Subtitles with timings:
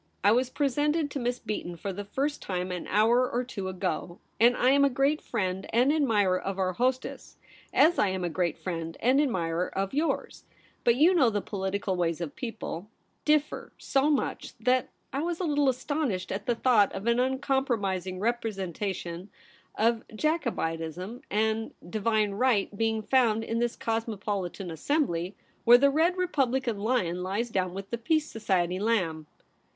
[0.23, 4.17] I was presented to Miss Beaton for the first time an hour or two ago,
[4.39, 7.37] and I am a great friend and admirer of our hostess,
[7.71, 10.45] as T am a great friend and admirer of yours;
[10.83, 12.89] but you know the political ways of people
[13.25, 17.79] differ so much, that I was a Uttle astonished at the thought of an uncompro
[17.79, 19.27] mising representative
[19.75, 24.71] of Jacobitism and i8 THE REBEL ROSE.'' Divine Right" being found in this cosmo politan
[24.71, 29.27] assembly, where the red Republican lion lies down with the Peace Society lamb.'